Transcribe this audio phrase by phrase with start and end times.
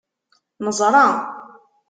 [0.63, 1.07] Neẓṛa.